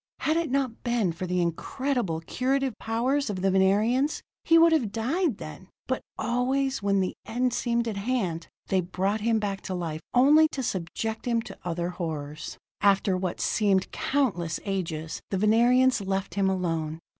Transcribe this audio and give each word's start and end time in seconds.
Had 0.21 0.35
it 0.35 0.49
not 0.49 0.81
been 0.81 1.11
for 1.11 1.27
the 1.27 1.39
incredible 1.43 2.21
curative 2.21 2.73
powers 2.79 3.29
of 3.29 3.43
the 3.43 3.51
Venerians, 3.51 4.23
he 4.43 4.57
would 4.57 4.71
have 4.71 4.91
died 4.91 5.37
then; 5.37 5.67
but 5.85 6.01
always, 6.17 6.81
when 6.81 7.01
the 7.01 7.13
end 7.27 7.53
seemed 7.53 7.87
at 7.87 7.97
hand, 7.97 8.47
they 8.69 8.81
brought 8.81 9.21
him 9.21 9.37
back 9.37 9.61
to 9.61 9.75
life, 9.75 10.01
only 10.15 10.47
to 10.53 10.63
subject 10.63 11.27
him 11.27 11.39
to 11.43 11.59
other 11.63 11.89
horrors. 11.89 12.57
After 12.81 13.15
what 13.15 13.39
seemed 13.39 13.91
countless 13.91 14.59
ages, 14.65 15.21
the 15.29 15.37
Venerians 15.37 16.01
left 16.01 16.33
him 16.33 16.49
alone. 16.49 16.97